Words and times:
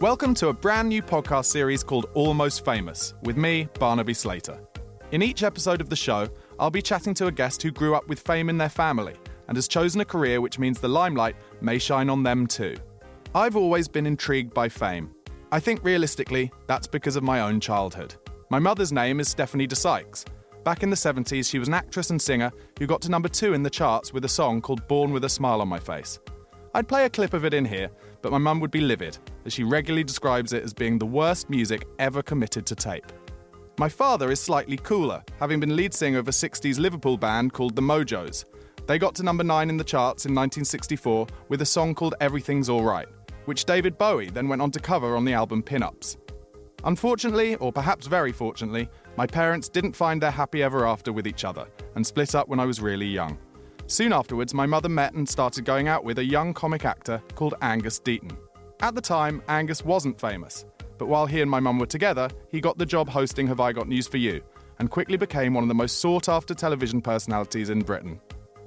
Welcome 0.00 0.32
to 0.36 0.48
a 0.48 0.52
brand 0.54 0.88
new 0.88 1.02
podcast 1.02 1.44
series 1.44 1.82
called 1.82 2.06
Almost 2.14 2.64
Famous 2.64 3.12
with 3.24 3.36
me, 3.36 3.68
Barnaby 3.78 4.14
Slater. 4.14 4.58
In 5.12 5.20
each 5.20 5.42
episode 5.42 5.82
of 5.82 5.90
the 5.90 5.94
show, 5.94 6.26
I'll 6.58 6.70
be 6.70 6.80
chatting 6.80 7.12
to 7.12 7.26
a 7.26 7.30
guest 7.30 7.62
who 7.62 7.70
grew 7.70 7.94
up 7.94 8.08
with 8.08 8.18
fame 8.18 8.48
in 8.48 8.56
their 8.56 8.70
family 8.70 9.14
and 9.48 9.58
has 9.58 9.68
chosen 9.68 10.00
a 10.00 10.06
career 10.06 10.40
which 10.40 10.58
means 10.58 10.80
the 10.80 10.88
limelight 10.88 11.36
may 11.60 11.78
shine 11.78 12.08
on 12.08 12.22
them 12.22 12.46
too. 12.46 12.76
I've 13.34 13.56
always 13.56 13.88
been 13.88 14.06
intrigued 14.06 14.54
by 14.54 14.70
fame. 14.70 15.14
I 15.52 15.60
think 15.60 15.84
realistically, 15.84 16.50
that's 16.66 16.86
because 16.86 17.16
of 17.16 17.22
my 17.22 17.42
own 17.42 17.60
childhood. 17.60 18.14
My 18.48 18.58
mother's 18.58 18.92
name 18.92 19.20
is 19.20 19.28
Stephanie 19.28 19.66
de 19.66 19.76
Sykes. 19.76 20.24
Back 20.64 20.82
in 20.82 20.88
the 20.88 20.96
70s, 20.96 21.50
she 21.50 21.58
was 21.58 21.68
an 21.68 21.74
actress 21.74 22.08
and 22.08 22.22
singer 22.22 22.50
who 22.78 22.86
got 22.86 23.02
to 23.02 23.10
number 23.10 23.28
two 23.28 23.52
in 23.52 23.62
the 23.62 23.68
charts 23.68 24.14
with 24.14 24.24
a 24.24 24.30
song 24.30 24.62
called 24.62 24.88
Born 24.88 25.12
with 25.12 25.24
a 25.24 25.28
Smile 25.28 25.60
on 25.60 25.68
My 25.68 25.78
Face. 25.78 26.20
I'd 26.72 26.88
play 26.88 27.04
a 27.04 27.10
clip 27.10 27.34
of 27.34 27.44
it 27.44 27.52
in 27.52 27.66
here, 27.66 27.90
but 28.22 28.32
my 28.32 28.38
mum 28.38 28.60
would 28.60 28.70
be 28.70 28.80
livid, 28.80 29.18
as 29.44 29.52
she 29.52 29.64
regularly 29.64 30.04
describes 30.04 30.52
it 30.52 30.62
as 30.62 30.72
being 30.72 30.98
the 30.98 31.06
worst 31.06 31.50
music 31.50 31.86
ever 31.98 32.22
committed 32.22 32.66
to 32.66 32.74
tape. 32.74 33.06
My 33.78 33.88
father 33.88 34.30
is 34.30 34.40
slightly 34.40 34.76
cooler, 34.76 35.24
having 35.38 35.60
been 35.60 35.74
lead 35.74 35.94
singer 35.94 36.18
of 36.18 36.28
a 36.28 36.32
60s 36.32 36.78
Liverpool 36.78 37.16
band 37.16 37.52
called 37.52 37.74
the 37.74 37.82
Mojos. 37.82 38.44
They 38.86 38.98
got 38.98 39.14
to 39.14 39.22
number 39.22 39.44
9 39.44 39.70
in 39.70 39.76
the 39.76 39.84
charts 39.84 40.26
in 40.26 40.34
1964 40.34 41.26
with 41.48 41.62
a 41.62 41.66
song 41.66 41.94
called 41.94 42.14
Everything's 42.20 42.68
Alright, 42.68 43.08
which 43.46 43.64
David 43.64 43.96
Bowie 43.96 44.30
then 44.30 44.48
went 44.48 44.60
on 44.60 44.70
to 44.72 44.80
cover 44.80 45.16
on 45.16 45.24
the 45.24 45.32
album 45.32 45.62
Pin-Ups. 45.62 46.18
Unfortunately, 46.84 47.56
or 47.56 47.72
perhaps 47.72 48.06
very 48.06 48.32
fortunately, 48.32 48.88
my 49.16 49.26
parents 49.26 49.68
didn't 49.68 49.96
find 49.96 50.20
their 50.20 50.30
happy 50.30 50.62
ever 50.62 50.86
after 50.86 51.12
with 51.12 51.26
each 51.26 51.44
other 51.44 51.66
and 51.94 52.06
split 52.06 52.34
up 52.34 52.48
when 52.48 52.60
I 52.60 52.66
was 52.66 52.80
really 52.80 53.06
young. 53.06 53.38
Soon 53.86 54.12
afterwards, 54.12 54.54
my 54.54 54.66
mother 54.66 54.88
met 54.88 55.14
and 55.14 55.28
started 55.28 55.64
going 55.64 55.88
out 55.88 56.04
with 56.04 56.18
a 56.18 56.24
young 56.24 56.54
comic 56.54 56.84
actor 56.84 57.22
called 57.34 57.54
Angus 57.60 57.98
Deayton. 57.98 58.36
At 58.82 58.94
the 58.94 59.00
time, 59.02 59.42
Angus 59.46 59.84
wasn't 59.84 60.18
famous, 60.18 60.64
but 60.96 61.06
while 61.06 61.26
he 61.26 61.42
and 61.42 61.50
my 61.50 61.60
mum 61.60 61.78
were 61.78 61.84
together, 61.84 62.30
he 62.48 62.62
got 62.62 62.78
the 62.78 62.86
job 62.86 63.10
hosting 63.10 63.46
Have 63.46 63.60
I 63.60 63.72
Got 63.72 63.88
News 63.88 64.08
for 64.08 64.16
You 64.16 64.42
and 64.78 64.90
quickly 64.90 65.18
became 65.18 65.52
one 65.52 65.62
of 65.62 65.68
the 65.68 65.74
most 65.74 65.98
sought 65.98 66.30
after 66.30 66.54
television 66.54 67.02
personalities 67.02 67.68
in 67.68 67.82
Britain. 67.82 68.18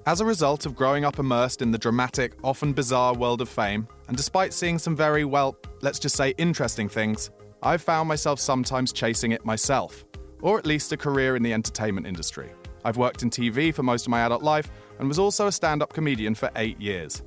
As 0.05 0.21
a 0.21 0.25
result 0.25 0.67
of 0.67 0.75
growing 0.75 1.03
up 1.03 1.17
immersed 1.17 1.63
in 1.63 1.71
the 1.71 1.79
dramatic, 1.79 2.33
often 2.43 2.73
bizarre 2.73 3.15
world 3.15 3.41
of 3.41 3.49
fame, 3.49 3.87
and 4.07 4.15
despite 4.15 4.53
seeing 4.53 4.77
some 4.77 4.95
very, 4.95 5.25
well, 5.25 5.57
let's 5.81 5.97
just 5.97 6.15
say 6.15 6.35
interesting 6.37 6.87
things, 6.87 7.31
I've 7.63 7.81
found 7.81 8.07
myself 8.07 8.39
sometimes 8.39 8.93
chasing 8.93 9.31
it 9.31 9.43
myself, 9.43 10.05
or 10.41 10.59
at 10.59 10.67
least 10.67 10.91
a 10.91 10.97
career 10.97 11.35
in 11.35 11.41
the 11.41 11.53
entertainment 11.53 12.05
industry. 12.05 12.51
I've 12.85 12.97
worked 12.97 13.23
in 13.23 13.31
TV 13.31 13.73
for 13.73 13.81
most 13.81 14.05
of 14.05 14.11
my 14.11 14.19
adult 14.19 14.43
life 14.43 14.69
and 14.99 15.07
was 15.07 15.17
also 15.17 15.47
a 15.47 15.51
stand 15.51 15.81
up 15.81 15.91
comedian 15.91 16.35
for 16.35 16.51
eight 16.55 16.79
years. 16.79 17.23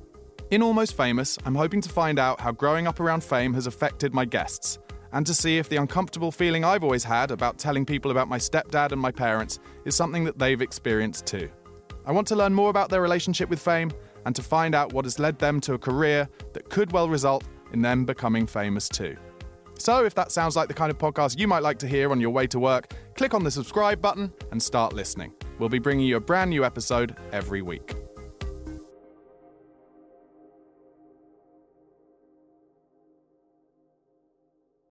In 0.49 0.63
Almost 0.63 0.95
Famous, 0.95 1.37
I'm 1.43 1.55
hoping 1.55 1.81
to 1.81 1.89
find 1.89 2.17
out 2.17 2.39
how 2.39 2.53
growing 2.53 2.87
up 2.87 3.01
around 3.01 3.21
fame 3.21 3.53
has 3.53 3.67
affected 3.67 4.13
my 4.13 4.23
guests, 4.23 4.79
and 5.11 5.25
to 5.25 5.33
see 5.33 5.57
if 5.57 5.67
the 5.67 5.75
uncomfortable 5.75 6.31
feeling 6.31 6.63
I've 6.63 6.85
always 6.85 7.03
had 7.03 7.31
about 7.31 7.57
telling 7.57 7.85
people 7.85 8.11
about 8.11 8.29
my 8.29 8.37
stepdad 8.37 8.93
and 8.93 9.01
my 9.01 9.11
parents 9.11 9.59
is 9.83 9.93
something 9.93 10.23
that 10.23 10.39
they've 10.39 10.61
experienced 10.61 11.25
too. 11.25 11.49
I 12.05 12.13
want 12.13 12.27
to 12.27 12.35
learn 12.37 12.53
more 12.53 12.69
about 12.69 12.89
their 12.89 13.01
relationship 13.01 13.49
with 13.49 13.59
fame 13.59 13.91
and 14.25 14.33
to 14.37 14.41
find 14.41 14.73
out 14.73 14.93
what 14.93 15.03
has 15.03 15.19
led 15.19 15.37
them 15.37 15.59
to 15.61 15.73
a 15.73 15.77
career 15.77 16.29
that 16.53 16.69
could 16.69 16.93
well 16.93 17.09
result 17.09 17.43
in 17.73 17.81
them 17.81 18.05
becoming 18.05 18.47
famous 18.47 18.87
too. 18.87 19.17
So, 19.77 20.05
if 20.05 20.15
that 20.15 20.31
sounds 20.31 20.55
like 20.55 20.69
the 20.69 20.73
kind 20.73 20.89
of 20.89 20.97
podcast 20.97 21.37
you 21.37 21.49
might 21.49 21.61
like 21.61 21.77
to 21.79 21.87
hear 21.89 22.09
on 22.09 22.21
your 22.21 22.29
way 22.29 22.47
to 22.47 22.59
work, 22.59 22.93
click 23.17 23.33
on 23.33 23.43
the 23.43 23.51
subscribe 23.51 24.01
button 24.01 24.31
and 24.51 24.63
start 24.63 24.93
listening. 24.93 25.33
We'll 25.59 25.67
be 25.67 25.79
bringing 25.79 26.07
you 26.07 26.15
a 26.15 26.21
brand 26.21 26.51
new 26.51 26.63
episode 26.63 27.17
every 27.33 27.61
week. 27.61 27.95